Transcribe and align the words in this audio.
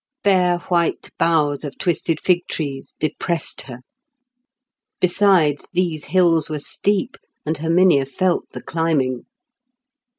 Bare 0.23 0.57
white 0.61 1.11
boughs 1.19 1.63
of 1.63 1.77
twisted 1.77 2.19
fig 2.19 2.47
trees 2.47 2.95
depressed 2.99 3.61
her. 3.69 3.81
Besides, 4.99 5.69
these 5.73 6.05
hills 6.05 6.49
were 6.49 6.57
steep, 6.57 7.17
and 7.45 7.55
Herminia 7.59 8.07
felt 8.07 8.45
the 8.53 8.63
climbing. 8.63 9.25